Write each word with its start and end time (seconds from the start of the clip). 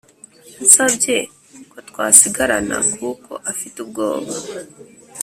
yansabye 0.55 1.15
ko 1.71 1.77
twasigarana 1.89 2.77
kuko 2.95 3.31
afite 3.51 3.75
ubwoba 3.83 4.33